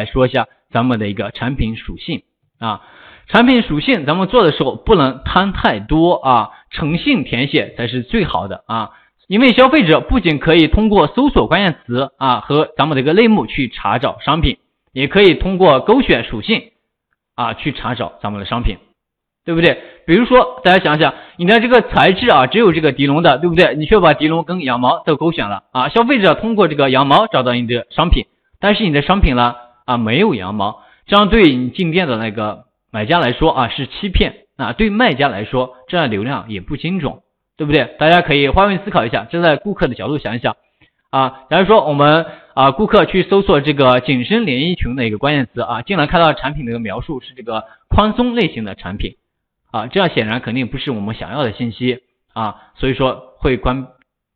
[0.00, 2.22] 来说一下咱们的一个产品属性
[2.58, 2.80] 啊。
[3.28, 8.90] 产品属性咱们做的时候不能贪太多啊，诚信填写才是最好的啊。
[9.28, 14.58] 因为消费者不仅可以通过搜索关键词啊和咱们的一个类目去查找商品，
[14.92, 16.72] 也可以通过勾选属性
[17.36, 18.78] 啊去查找咱们的商品，
[19.44, 19.78] 对不对？
[20.06, 23.76] 比如说大家想想，你的这个材质啊只有这个涤纶的，对不对？
[23.76, 28.26] 你却把涤纶跟羊毛都勾选了啊，消费者通过这个羊毛找到你的商品，
[28.58, 29.54] 但是你的商品呢
[29.90, 37.14] 啊没有羊毛，这样对你进店的那个买家来说啊是欺骗啊，对卖家来说这样流量也不精准。
[37.56, 37.94] 对不对？
[37.98, 40.56] 大家可以换位思考一下，站在顾客的角度想一想
[41.10, 41.42] 啊。
[41.50, 49.16] 假如说我们啊，顾客去搜索这个紧身连衣裙的一个关键词啊，进来看到产品的一个描述是这个宽松类型的产品
[49.72, 51.98] 啊，这样显然肯定不是我们想要的信息
[52.32, 53.88] 啊，所以说会关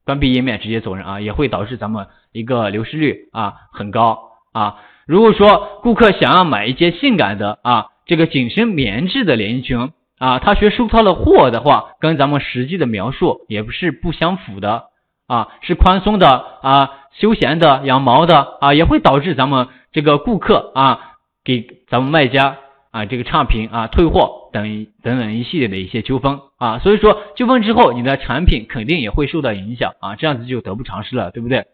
[0.04, 4.76] 关闭页面直接走人啊，也会导致咱们一个流失率啊很高啊。
[5.06, 9.90] 如果说顾客想要买一件性感的啊这个紧身棉质的连衣裙。
[10.16, 14.84] 啊，他学收他的货的话，跟咱们实际的描述也不是不相符的
[15.26, 22.59] 啊，是宽松的啊，休闲的，羊毛的啊，也会导致咱们这个顾客啊，给咱们卖家
[22.92, 31.66] 啊这个差评啊，退货等等等一系列的一些纠纷啊，所以说纠纷之后，你的产品肯定也会受到影响啊，这样子就得不偿失了，对不对？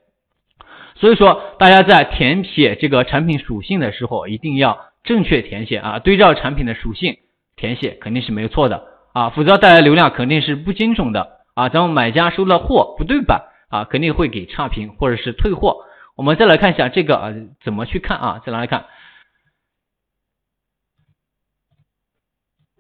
[1.00, 7.16] 所以说大家在填写这个产品属性的时候，一定要正确填写啊，对照产品的属性。
[7.56, 11.68] 填写肯定是没有错的啊，否则带来流量肯定是不精准的啊。
[11.68, 15.84] 咱们买家收了货不对版啊，肯定会给差评或者是退货。
[16.16, 18.40] 我们再来看一下这个啊，怎么去看啊？
[18.46, 18.86] 再来看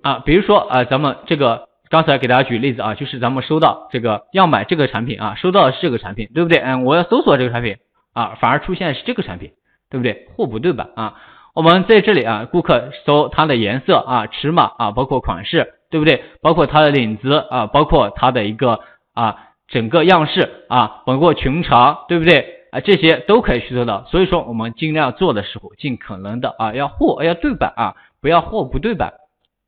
[0.02, 6.58] 啊，比如说啊，咱们这个刚才给大家举例子啊，就是咱们收到这个要买这个产品啊，收到的是这个产品，对不对？
[6.58, 7.76] 嗯，我要搜索这个产品
[8.12, 9.52] 啊，反而出现是这个产品，
[9.90, 10.28] 对不对？
[10.36, 11.14] 货不对版啊。
[11.54, 16.22] 我们在这里啊，顾客搜它的颜色啊、尺码啊，包括款式，对不对？
[16.40, 18.80] 包括它的领子啊，包括它的一个
[19.14, 22.66] 啊整个样式啊，包括裙长，对不对？
[22.70, 24.04] 啊，这些都可以去做到。
[24.04, 29.14] 所以说，我们尽量做的时候，尽可能的啊，要货要对版啊，不要货不对版，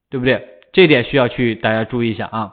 [0.08, 0.60] 对不对？
[0.72, 2.52] 这点需要去大家注意一下啊。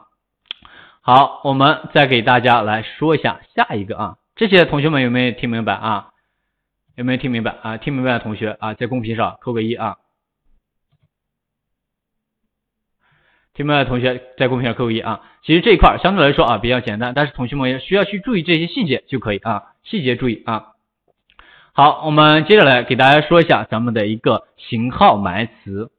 [1.01, 6.11] 好，我们再给大家来说一下下一个啊，这些同学们有没有听明白啊？
[6.95, 7.75] 有没有听明白啊？
[7.75, 9.97] 听明白的同学啊，在公屏上扣个一啊。
[13.53, 15.19] 听明白的同学在公屏上扣个一啊。
[15.44, 20.67] 其实这一块相对来说啊比较简单，但是同学们也需要去注意这些细节就可以啊，细节注意啊。
[21.73, 25.91] 好，我们接着来给大家说一下咱们的一个型号埋词，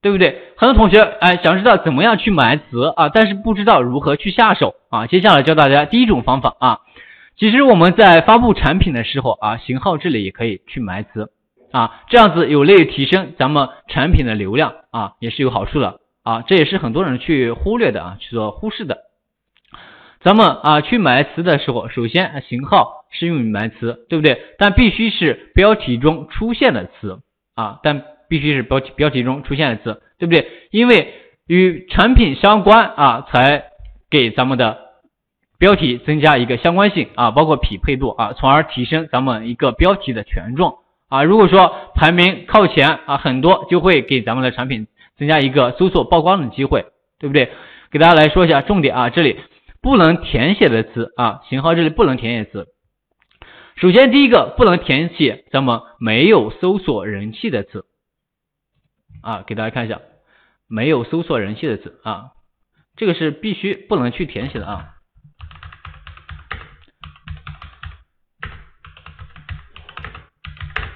[0.00, 0.52] 对不对？
[0.56, 5.06] 很多同学哎想知道怎么样去埋词啊，但是不知道如何去下手啊。
[5.06, 6.80] 接下来教大家第一种方法啊。
[7.36, 11.32] 其实我们在发布产品的时候啊，型号这里也可以去埋词
[11.72, 18.98] 啊，这样子有利于提升咱们产品的流量啊，也是有好处的啊，这也是很多人去忽略的啊，去做忽视的。
[20.20, 24.38] 咱们啊去埋词的时候，首先型号是用于埋词，对不对？
[24.58, 27.20] 但必须是标题中出现的词
[27.56, 30.46] 啊，但必须是标题标题中出现的词，对不对？
[30.70, 31.14] 因为
[31.48, 33.64] 与产品相关啊，才
[34.10, 34.91] 给咱们的。
[35.62, 40.78] 标题增加一个相关性啊，包括匹配度啊，从而提升咱们一个标题的权重
[41.08, 41.22] 啊。
[41.22, 46.86] 如果说排名靠前啊，很多就会给咱们的产品增加一个搜索曝光的机会，
[47.20, 47.52] 对不对？
[47.92, 49.38] 给大家来说一下重点啊，这里
[49.80, 52.66] 不能填写的词啊，型号这里不能填写词。
[53.76, 57.84] 首先第一个不能填写咱们没有搜索人气的词
[59.22, 60.00] 啊，给大家看一下
[60.66, 62.30] 没有搜索人气的词啊，
[62.96, 64.88] 这个是必须不能去填写的啊。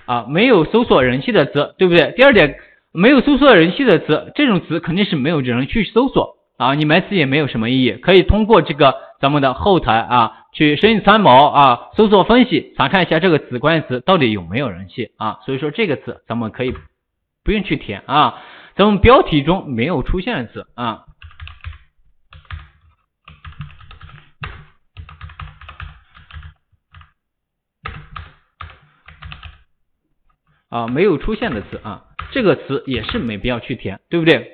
[0.06, 2.14] 啊，没有搜索人气的词，对不对？
[2.14, 2.56] 第二点，
[2.92, 7.92] 没有搜索人气的词，这种词肯定是没有人去搜索啊，你埋词也没有什么意义。
[7.92, 15.38] 可以通过这个咱们的后台啊，去生意参谋啊，搜索分析，查看一下这个词关键词到底有没有人气啊。
[15.44, 16.72] 所以说这个词咱们可以
[17.44, 18.42] 不用去填啊，
[18.76, 21.02] 咱们标题中没有出现的词啊。
[30.76, 34.52] 啊，没有出现的词啊，这个词也是没必要去填，对不对？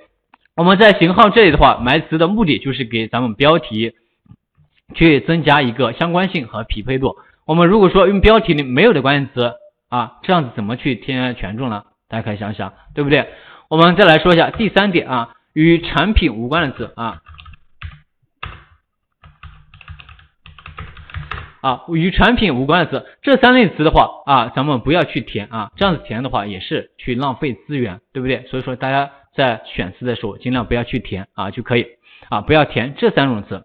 [0.55, 3.97] 我们在型号这里的话，埋词的目的就是给咱们标题
[4.95, 7.17] 去增加一个相关性和匹配度。
[7.45, 9.55] 我们如果说用标题里没有的关键词
[9.89, 11.83] 啊，这样子怎么去添加权重呢？
[12.09, 13.27] 大家可以想想，对不对？
[13.69, 17.21] 我们再来说一下第三点啊，与产品无关的词啊。
[21.63, 28.45] 啊，与产品无关的词，这三类词的话啊，咱们不要去填啊，这样子填的话也是去浪费资源，对不对？
[28.49, 31.87] 所以说大家在选词的时候尽量不要去填啊就可以
[32.29, 33.63] 啊，不要填这三种词。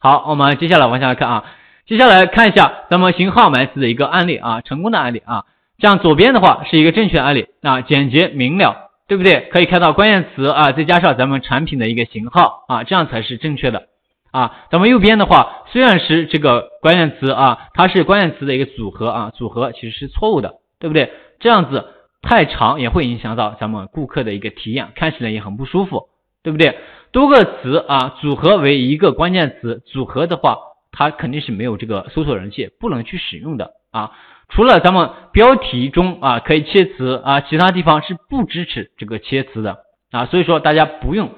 [0.00, 1.44] 好，我们接下来往下看啊，
[1.86, 5.44] 接下来看一下咱们型号埋词的一个案例啊，成功的案例啊，
[5.78, 9.48] 像左边的话是一个正确案例啊，简洁明了，对不对？
[9.52, 13.89] 可以看到关键词啊，再加上咱们产品的一个型号啊，这样才是正确的。
[14.32, 21.12] 啊，咱们右边的话，虽然是这个关键词啊，它是关键词的一个组合啊，组合其实是错误的，对不对？
[21.40, 21.86] 这样子
[22.22, 26.08] 太长也会影响到咱们顾客的一个体验，看起来也很不舒服，
[26.42, 26.76] 对不对？
[27.12, 30.58] 多个词啊组合为一个关键词，组合的话，
[30.92, 34.12] 它肯定是没有这个搜索人气，不能去使用的啊。
[34.48, 39.78] 除了咱们标题中啊可以切词啊，其他地方是不支持这个切词的
[40.12, 41.30] 啊，所以说大家不用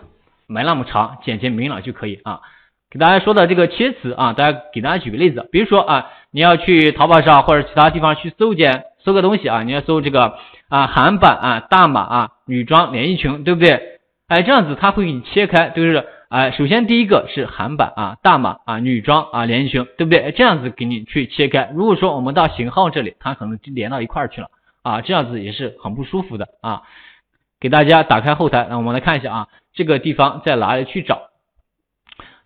[0.47, 2.41] 买那么长，简洁明了就可以啊。
[2.93, 10.35] 给大家说的这个切词啊，大家给大家举个例子，比如说啊，你要去淘宝上或者其他地方去搜件搜个东西啊，你要搜这个
[10.69, 13.99] 啊韩版啊大码啊女装连衣裙，对不对？
[14.29, 20.31] 哎，这样子它会给你切开，就是哎，首先第一个是韩版啊大码啊女装啊连衣裙，对不对？
[20.37, 21.71] 这样子给你去切开。
[21.75, 24.49] 如果说我们到型号这里，它可能就连到一块儿去了
[24.83, 26.83] 啊，这样子也是很不舒服的啊。
[27.59, 31.32] 给大家打开后台，那我们来看一下啊，这个地方在哪里去找？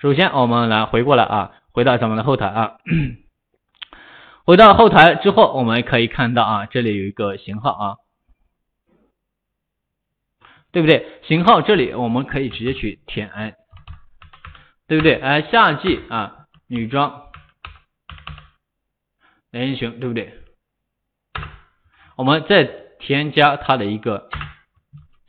[0.06, 2.78] 首先，我们来回过来啊，回到咱们的后台啊，
[4.46, 7.96] 回到后台之后，我们可以看到啊，这里有一个型号啊，
[10.70, 11.20] 对不对？
[11.24, 13.56] 型号这里我们可以直接去填，哎，
[14.86, 15.16] 对不对？
[15.16, 17.22] 哎，夏季啊，女装
[19.50, 20.34] 连衣裙，对不对？
[22.14, 22.62] 我们再
[23.00, 24.30] 添加它的一个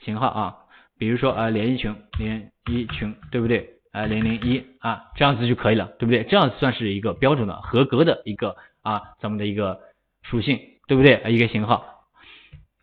[0.01, 0.57] 型号啊，
[1.00, 3.74] 比如说啊，连衣裙，连衣裙，对不对？
[3.97, 6.23] 啊，零零一啊，这样子就可以了，对不对？
[6.23, 9.79] 这样算是一个标准的、合格的一个啊，咱们的一个
[10.21, 11.23] 属性，对不对？
[11.29, 11.83] 一个型号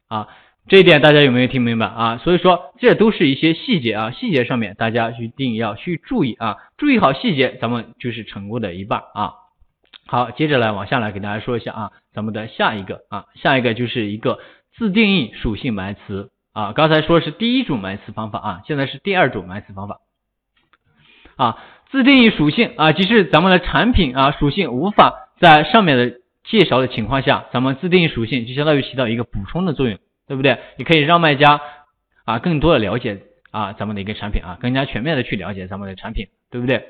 [0.08, 0.26] 啊，
[0.66, 2.18] 这一点大家有没有听明白啊？
[2.18, 9.34] 所以说，这都是一些细节啊，细节上面大家一定要去注意啊，注意好细节，咱们就是成功的一半啊。
[10.06, 14.40] 好，接着来往下来给大家说一下啊，咱们的下一个啊，下一个就是一个
[14.76, 20.00] 自定义属性埋词啊，刚才说是第一种埋词方法啊，现在是第二种埋词方法。
[21.36, 21.58] 啊，
[21.90, 26.14] 自定义属性啊，即是咱们的产品啊属性无法在上面的
[26.44, 29.98] 介绍的情况下，咱们自定义属性就相当于起到一个补充的作用，
[30.28, 30.58] 对不对？
[30.76, 31.60] 你可以让卖家
[32.24, 33.20] 啊更多的了解
[33.50, 36.84] 啊咱们的一个产品啊，更加全面的去了解咱们的产品，对不对？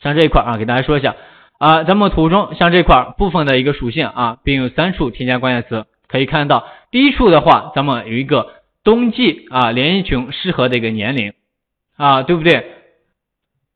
[0.00, 1.14] 像这一块啊，给大家说一下
[1.58, 11.32] 啊，咱们图中像这块部分的一个属性啊，并有三处添加关键词，可以看到第一处的话，咱们有一个冬季啊连衣裙适合的一个年龄
[11.96, 12.66] 啊，对不对？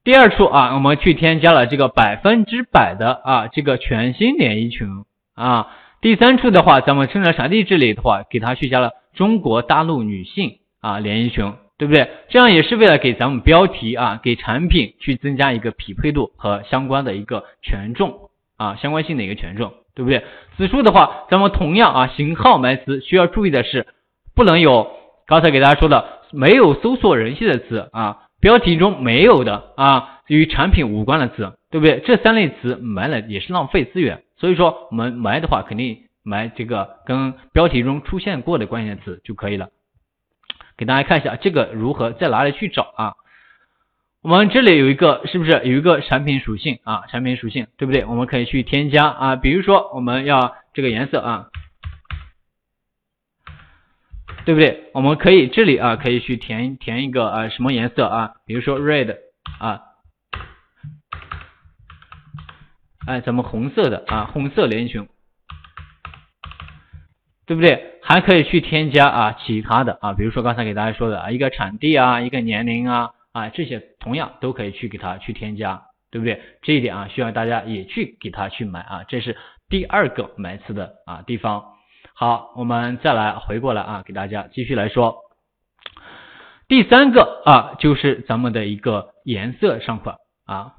[0.06, 4.86] 第二处啊，我们去添加了这个百分之百的啊这个全新连衣裙
[5.34, 5.66] 啊。
[6.00, 12.08] 第三处的话，咱们生产产地这里的话，给它去加了中国大陆女性啊连衣裙，对不对？
[12.28, 20.22] 这样也是为了给咱们标题啊，给产品去增加一个匹配度和相关的一个权重啊，相关性的一个权重，对不对？
[20.56, 23.88] 此处的话，咱们同样啊，型号埋词需要注意的是，
[24.36, 24.86] 不能有
[25.26, 28.18] 刚才给大家说的没有搜索人气的词啊。
[28.46, 31.98] 标题中没有的啊，与产品无关的词，对不对？
[32.06, 39.70] 这三类词埋了也是浪费资源，所以说我们埋的话，肯定埋这个跟标题中出现过的关键词就可以了。
[40.76, 43.14] 给大家看一下这个如何在哪里去找啊？
[44.23, 47.02] 我们这里有一个是不是有一个产品属性啊？
[47.11, 48.04] 产品属性对不对？
[48.04, 51.49] 我们可以去添加啊，比如说我们要这个颜色啊。
[54.46, 54.90] 对不对？
[54.94, 58.34] 我们可以这里啊，可以去填填一个啊什么颜色啊？
[58.46, 59.16] 比如说 red
[59.58, 59.82] 啊，
[63.08, 65.08] 哎，咱们红色的啊，红色连衣裙，
[67.44, 67.98] 对不对？
[68.02, 76.40] 还可以去添加啊其他的啊，比如说刚才给大家说的啊，一个产地啊，一个年龄啊啊，这些同样都可以去给它去添加，对不对？
[76.62, 79.36] 这一点啊，需要大家也去给它去买啊，这是
[79.68, 81.72] 第二个买词的啊地方。
[82.18, 85.18] 好，我们再来回过来啊，给大家继续来说。
[86.66, 90.73] 第三个啊，就是咱们的一个颜色上块啊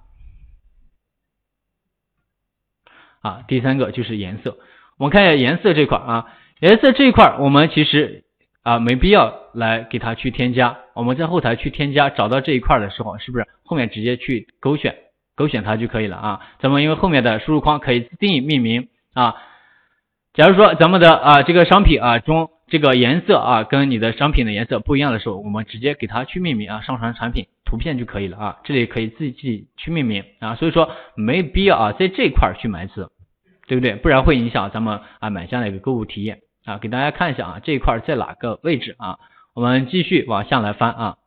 [3.21, 4.57] 啊，第三个就是颜色。
[4.97, 6.25] 我们看一下颜色这块啊，
[6.59, 8.23] 颜色这一块我们其实
[8.63, 10.79] 啊没必要来给它去添加。
[10.95, 14.97] 我们在后台去添加，找到这一块的时候，是不是后面直接去勾选
[15.35, 16.41] 勾选它就可以了啊？
[16.57, 19.35] 咱们因为后面的输入框可以自定义命名啊。
[20.37, 28.59] 假如说咱们的啊这个商品啊中这个颜色啊跟你的商品的颜色不一样的时候，我们直接给它去命名啊，上传产品图片就可以了啊。
[28.63, 33.09] 这里可以自己去命名啊，所以说没必要啊在这块去埋字，
[33.65, 33.95] 对不对？
[33.95, 36.77] 不然会影响咱们啊买家的一个购物体验啊。
[36.77, 39.17] 给大家看一下啊，这一块在哪个位置啊？
[39.55, 41.17] 我们继续往下来翻啊，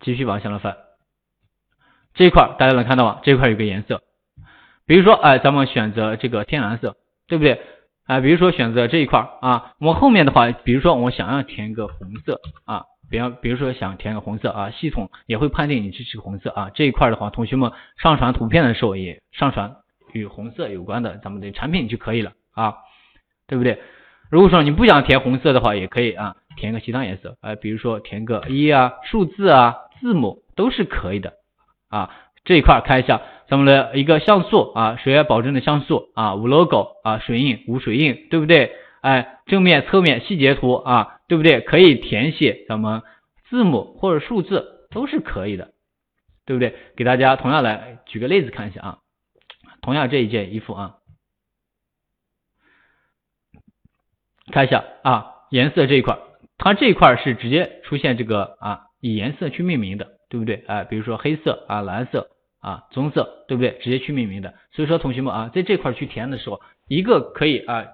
[0.00, 0.76] 继续往下来翻。
[2.14, 3.18] 这一块大家能看到吗？
[3.24, 4.04] 这一块有个颜色，
[4.86, 7.60] 比如说哎，咱们选择这个天蓝色，对不对？
[8.06, 16.70] 啊，比如说选择这一块啊，我后面的话，比如说我想要填一个红色啊，比方比如说想填个红色啊，系统也会判定你支持红色啊。
[16.72, 19.74] 这一块的话，同学们上传图片的时候也上传
[20.12, 22.76] 与红色有关的咱们的产品就可以了啊，
[23.48, 23.80] 对不对？
[24.30, 31.32] 如果说你不想填红色的话，也可以啊，填个其他颜色，哎，比如说填个一啊，数字啊，字母都是可以的
[31.88, 32.10] 啊。
[32.44, 33.20] 这一块看一下。
[33.48, 38.72] 咱们的一个像素啊，水压保证的像素啊，无 logo 啊，水印无水印，对不对？
[39.02, 41.60] 哎，正面、侧面细节图啊，对不对？
[41.60, 43.02] 可以填写咱们
[43.48, 45.70] 字母或者数字都是可以的，
[46.44, 46.74] 对不对？
[46.96, 48.98] 给大家同样来举个例子看一下啊，
[49.80, 50.96] 同样这一件衣服啊，
[54.50, 56.18] 看一下啊，颜色这一块，
[56.58, 60.64] 它这一块是直接出现这个啊，以颜色去命名的，对不对？
[60.66, 62.30] 哎，比如说黑色啊，蓝色。
[62.66, 63.78] 啊，棕色对不对？
[63.80, 64.54] 直接去命名的。
[64.72, 67.84] 所以说同学们啊，在这块去填的时候，一个可以啊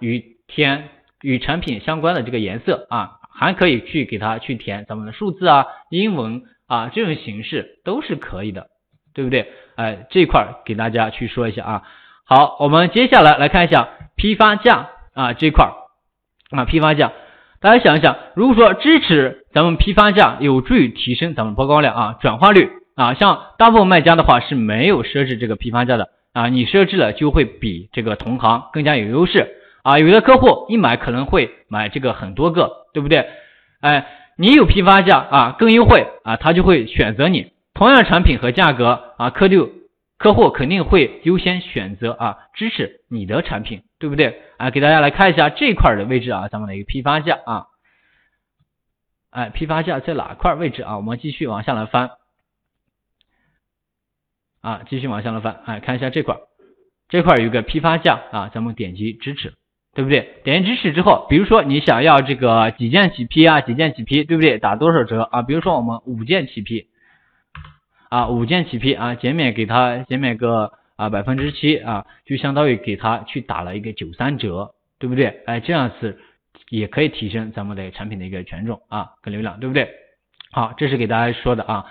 [0.00, 0.88] 与填
[1.22, 8.66] 与产品相关的这个颜色啊，还可以去给它去填咱们的数字啊、英文啊这种形式都是可以的，
[9.14, 9.52] 对不对？
[9.76, 11.82] 哎，这块给大家去说一下啊。
[12.24, 15.70] 好，我们接下来来看一下批发价啊这块
[16.50, 17.12] 啊批发价，
[17.60, 22.68] 大家想一想，如果说支持咱们批发价，有助于提升咱们曝光量啊转化率。
[22.96, 29.98] 啊，像大部分卖家的话是没有设置这个批发价的啊，你设置了就会比这个同行更加有优势啊。
[29.98, 33.28] 有的客户一买可能会买这个很多个，对不对？
[33.80, 34.06] 哎，
[34.38, 37.52] 你有批发价啊，更优惠啊，他就会选择你。
[37.74, 39.70] 同样产品和价格啊，客六
[40.16, 44.40] 客户肯定会优先选择啊，支持你的产品，对不对？
[44.56, 47.66] 啊，给大家来看一下这块的位置啊，咱们的一个批发价啊，
[49.30, 50.96] 哎，批发价在哪块位置啊？
[50.96, 52.12] 我们继续往下来翻。
[54.66, 56.36] 啊，继续往下了翻，哎，看一下这块，
[57.08, 59.54] 这块有个批发价啊，咱们点击支持，
[59.94, 60.40] 对不对？
[60.42, 64.58] 点击支持之后，比如说你想要这个几件起批啊，几件起批，对不对？
[64.58, 65.42] 打多少折啊？
[65.42, 66.88] 比如说我们五件起批，
[68.08, 75.42] 啊，五件起批啊，减免给他减免个啊百分之七啊，就相当于给他去打了一个九三折，对不对？
[75.46, 76.18] 哎，这样子
[76.70, 79.88] 也可以提升咱们的产品的一个权重啊跟流量，对不对？
[80.50, 81.86] 好，这是给大家说的啊。